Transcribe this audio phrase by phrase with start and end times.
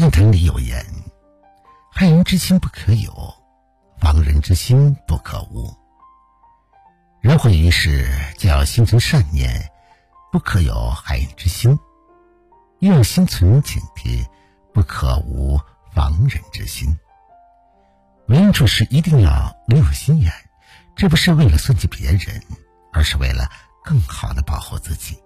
[0.00, 0.82] 人谈》里有言
[1.92, 3.12] ：“害人之心不可有，
[3.98, 5.70] 防人之心不可无。”
[7.20, 8.08] 人活于世，
[8.38, 9.70] 就要心存善念，
[10.32, 11.76] 不可有害人之心；
[12.78, 14.26] 又要心存警惕，
[14.72, 15.60] 不可无
[15.92, 16.98] 防人之心。
[18.26, 20.32] 为人处事一定要留有心眼，
[20.96, 22.42] 这不是为了算计别人，
[22.94, 23.50] 而是为了
[23.84, 25.22] 更好的保护自己。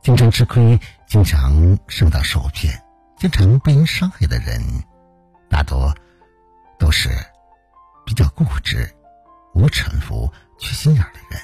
[0.00, 2.80] 经常吃亏、经常受到受骗、
[3.16, 4.60] 经常被人伤害的人，
[5.48, 5.94] 大多
[6.78, 7.08] 都是
[8.04, 8.92] 比较固执。
[9.54, 11.40] 无城府、缺心眼的人，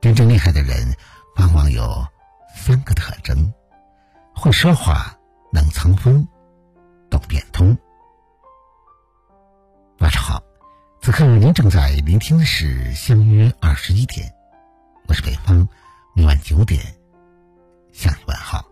[0.00, 0.92] 真正厉害的人，
[1.36, 2.04] 往往有
[2.52, 3.52] 三个特征：
[4.34, 5.16] 会说话，
[5.52, 6.26] 能藏风，
[7.08, 7.78] 懂变通。
[10.00, 10.42] 晚上好，
[11.00, 14.28] 此刻您正在聆听的是《相约二十一点》，
[15.06, 15.68] 我是北方，
[16.16, 16.82] 每晚九点
[17.92, 18.64] 向你问好。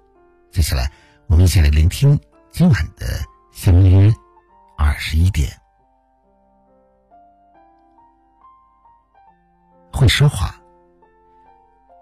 [0.51, 0.91] 接下来，
[1.27, 2.19] 我们一起来聆听
[2.51, 3.07] 今晚的
[3.53, 4.13] 《相约
[4.77, 5.49] 二十一点》。
[9.93, 10.55] 会说话。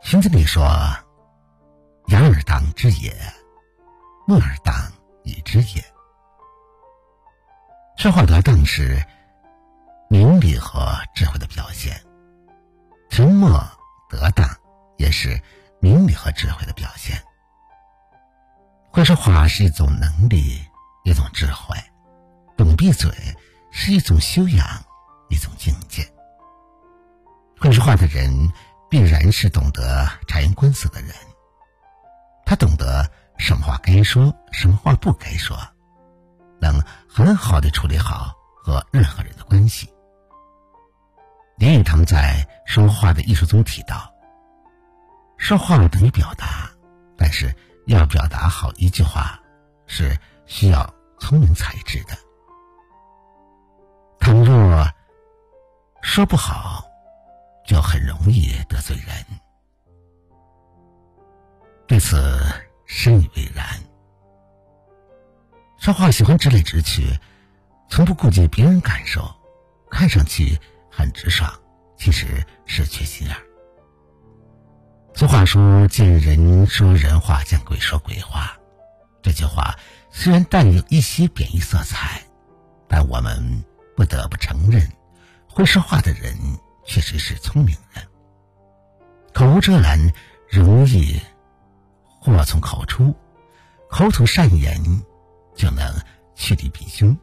[0.01, 0.65] 荀子里说
[2.09, 3.15] ：“养尔当知也，
[4.27, 4.75] 默尔当
[5.23, 5.83] 以知也。”
[7.97, 9.01] 说话得当是
[10.09, 10.81] 明理和
[11.15, 11.95] 智慧的表现，
[13.09, 13.51] 沉默
[14.09, 14.49] 得当
[14.97, 15.41] 也是
[15.81, 17.17] 明理和智慧的表现。
[18.93, 20.61] 会说话是一种能力，
[21.03, 21.75] 一种智慧；
[22.59, 23.11] 懂闭嘴
[23.71, 24.67] 是一种修养，
[25.31, 26.07] 一种境界。
[27.59, 28.53] 会说话的人，
[28.91, 31.11] 必然是懂得察言观色的人。
[32.45, 35.57] 他懂得什么话该说，什么话不该说，
[36.61, 39.91] 能很好的处理好和任何人的关系。
[41.57, 44.13] 林语堂在《说话的艺术》中提到
[45.39, 46.71] ：“说话等于表达，
[47.17, 47.55] 但是
[47.87, 49.41] 要表达好一句话，
[49.87, 50.17] 是
[50.47, 52.17] 需要聪明才智的。
[54.19, 54.87] 倘若
[56.03, 56.85] 说不好。”
[57.65, 59.25] 就很容易得罪人，
[61.87, 62.45] 对此
[62.87, 63.65] 深以为然。
[65.79, 67.17] 说话喜欢直来直去，
[67.89, 69.33] 从不顾及别人感受，
[69.89, 70.59] 看上去
[70.91, 71.49] 很直爽，
[71.97, 73.43] 其实是缺心眼儿。
[75.23, 78.59] 俗话说：“见人说人话，见鬼说鬼话。”
[79.23, 79.79] 这句话
[80.11, 82.21] 虽然带有一些贬义色彩，
[82.89, 84.85] 但我们不得不承认，
[85.49, 86.35] 会说话的人。
[86.85, 88.05] 确实是聪明人，
[89.33, 90.13] 口无遮拦，
[90.51, 91.23] 容易
[92.21, 93.15] 祸从口出，
[93.89, 94.83] 口吐善言
[95.55, 95.95] 就能
[96.35, 97.17] 趋利避凶。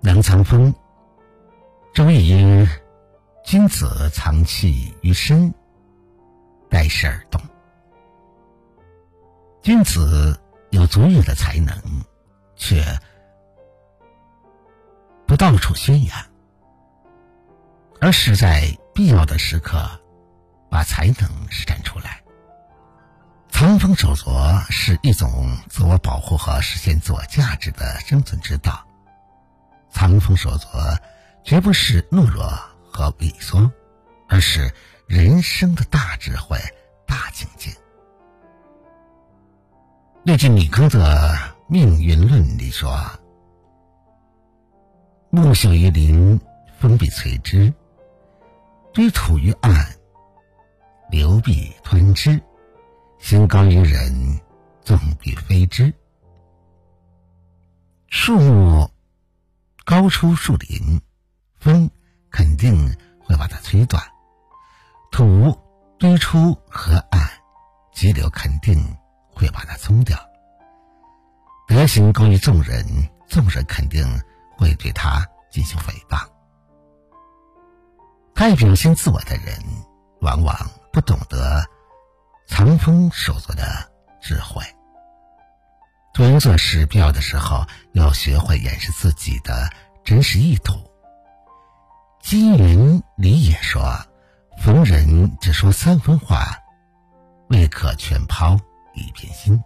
[0.00, 0.74] 能藏风，
[1.92, 2.30] 周易
[3.56, 5.54] ：“君子藏器于身，
[6.68, 7.40] 待时而动。”
[9.62, 10.36] 君子
[10.70, 11.76] 有卓越的才能，
[12.56, 12.84] 却
[15.24, 16.18] 不到处宣扬。
[18.00, 19.88] 而是在必要的时刻，
[20.68, 22.24] 把才能施展出来。
[23.50, 28.84] 藏锋守拙是一种自我保护和实现自我价值的生存之道。
[29.92, 30.98] 藏锋守拙，
[31.44, 32.52] 绝不是懦弱
[32.94, 33.68] 和萎缩，
[34.28, 34.72] 而是
[35.08, 36.56] 人生的大智慧、
[37.04, 37.70] 大境界。
[40.22, 41.34] 那句米轲的
[41.68, 42.96] 《命运论》里说
[45.28, 46.40] ：“木秀于林，
[46.78, 47.74] 风必摧之。”
[48.94, 49.74] 堆土于岸，
[51.10, 52.38] 流必吞之；
[53.18, 54.40] 心高于人，
[54.82, 55.92] 纵必飞之。
[58.06, 58.88] 树木
[59.84, 61.00] 高出树林，
[61.58, 61.90] 风
[62.34, 64.02] 肯定会把它吹断；
[65.12, 65.56] 土
[66.00, 67.30] 堆出河岸，
[67.92, 68.76] 急流肯定
[69.32, 70.18] 会把它冲掉。
[71.68, 72.84] 德行高于众人，
[73.28, 74.04] 众人肯定
[74.58, 76.28] 会对他进行诽谤。
[78.34, 79.56] 太表现自我的人，
[80.20, 80.56] 往往
[80.92, 81.64] 不懂得
[82.48, 83.64] 藏锋守拙的
[84.20, 84.60] 智慧。
[86.12, 89.70] 做人做事必要的时候，要学会掩饰自己的
[90.02, 90.74] 真实意图。
[92.24, 93.82] 金云里也说
[94.56, 96.58] ：“逢人只说三分话，
[97.50, 98.58] 未可全抛
[98.94, 99.62] 一片心。”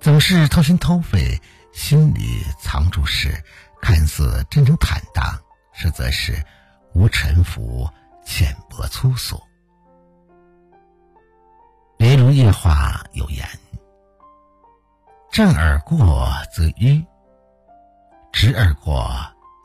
[0.00, 1.40] 总是掏心掏肺，
[1.72, 3.40] 心里藏住事，
[3.80, 5.24] 看似真诚坦荡，
[5.72, 6.44] 实则是。
[6.92, 7.88] 无沉浮，
[8.24, 9.40] 浅薄粗俗。
[12.00, 13.46] 围炉夜话有言
[15.30, 17.04] ：“正而过则迂，
[18.32, 19.08] 直而过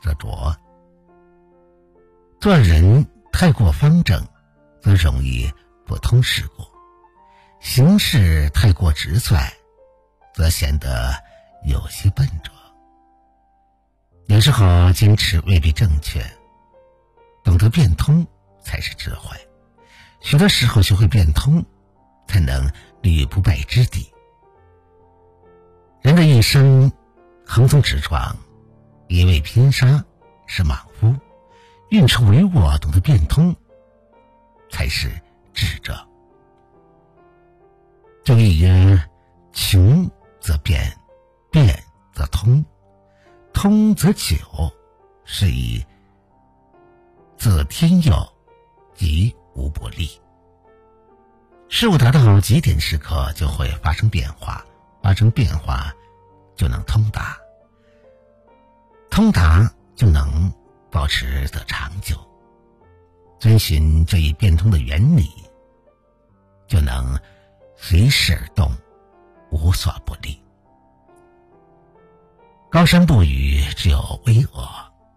[0.00, 0.56] 则拙。”
[2.42, 4.20] 做人太过方正，
[4.80, 5.48] 则容易
[5.86, 6.64] 不通世故；
[7.60, 9.38] 行事太过直率，
[10.34, 11.14] 则显得
[11.64, 12.52] 有些笨拙。
[14.26, 16.20] 有时候坚持未必正确，
[17.44, 18.26] 懂得变通
[18.60, 19.36] 才是智慧。
[20.20, 21.64] 许多时候学会变通，
[22.26, 22.68] 才能
[23.02, 24.12] 立于不败之地。
[26.00, 26.90] 人的一生
[27.46, 28.36] 横冲直撞，
[29.06, 30.04] 一味拼杀
[30.48, 30.76] 是莽；
[31.92, 33.54] 运筹帷幄，懂得变通，
[34.70, 35.12] 才是
[35.52, 35.94] 智者。
[38.24, 38.98] 正义曰
[39.52, 40.10] ：“穷
[40.40, 40.90] 则变，
[41.50, 41.78] 变
[42.14, 42.64] 则通，
[43.52, 44.34] 通则久。”
[45.24, 45.84] 是以
[47.36, 48.14] 自天佑，
[48.94, 50.18] 吉无不利。
[51.68, 54.64] 事物达到极点时刻，就会发生变化。
[55.02, 55.92] 发生变化，
[56.56, 57.36] 就能通达；
[59.10, 60.50] 通达就能
[60.92, 62.16] 保持得长久。
[63.40, 65.28] 遵循这一变通的原理，
[66.68, 67.18] 就能
[67.76, 68.70] 随势而动，
[69.50, 70.40] 无所不利。
[72.70, 74.68] 高山不语，只有巍峨；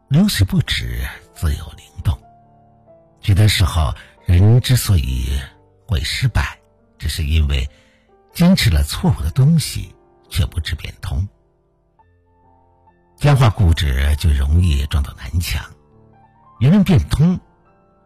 [0.08, 2.18] 流水不止，自有灵动。
[3.22, 3.94] 许多时候，
[4.26, 5.40] 人之所以
[5.86, 6.58] 会失败，
[6.98, 7.70] 只是因为。
[8.34, 9.96] 坚持了错误的东西，
[10.30, 11.26] 却不知变通，
[13.26, 15.60] 僵化固执就容易撞到南墙；
[16.60, 17.40] 一人变通，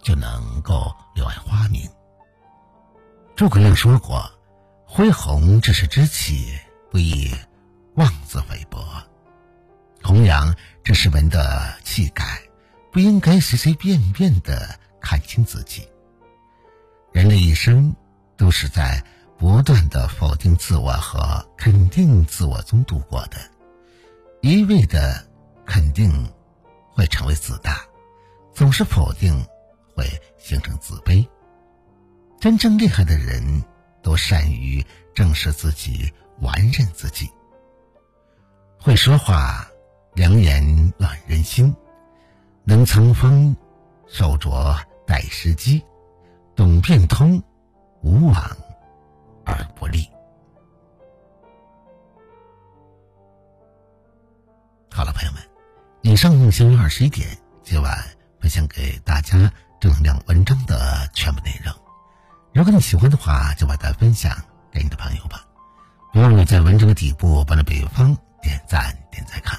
[0.01, 1.89] 就能够柳暗花明。
[3.35, 4.31] 诸葛亮说过
[4.87, 6.57] ：“恢弘这是之气，
[6.89, 7.35] 不以
[7.95, 8.79] 妄自菲薄；
[10.01, 10.55] 弘扬
[10.85, 12.23] 这是文的气概，
[12.89, 15.85] 不应该随随便便的看清自己。”
[17.11, 17.93] 人的一生
[18.37, 19.03] 都是在。
[19.37, 23.37] 不断的否定自我和肯定自我中度过的，
[24.41, 25.25] 一味的
[25.65, 26.09] 肯定
[26.93, 27.81] 会成为自大，
[28.53, 29.45] 总是否定
[29.93, 30.05] 会
[30.37, 31.27] 形成自卑。
[32.39, 33.63] 真正厉害的人
[34.01, 37.29] 都善于正视自己，完认自己。
[38.79, 39.67] 会说话，
[40.13, 41.73] 良言暖人心；
[42.63, 43.53] 能藏锋，
[44.07, 45.81] 守拙待时机；
[46.55, 47.43] 懂变通，
[48.01, 48.57] 无往。
[49.45, 50.07] 而不利。
[54.99, 55.41] 好了，朋友们，
[56.01, 57.25] 以上相约二十一点，
[57.63, 57.97] 今晚
[58.41, 59.49] 分享给大家
[59.79, 61.73] 正能量文章的全部内容。
[62.53, 64.35] 如果你喜欢的话，就把它分享
[64.69, 65.45] 给你的朋友吧。
[66.11, 69.57] 别忘了在文章的底部帮着北方点赞、点赞看。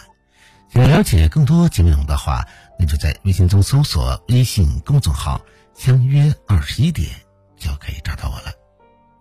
[0.69, 2.47] 想了解更多节目内容的话，
[2.79, 5.41] 那就在微信中搜索微信公众号
[5.75, 7.09] “相约二十一点”，
[7.57, 8.53] 就可以找到我了。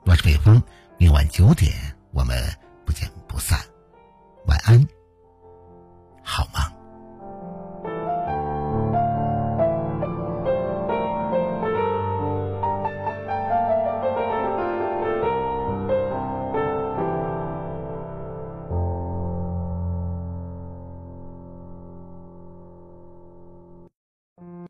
[0.04, 0.62] 我是北风，
[0.98, 1.72] 明晚九点
[2.12, 2.54] 我们
[2.86, 3.58] 不见不散，
[4.48, 4.86] 晚安。
[6.30, 6.79] 好吗？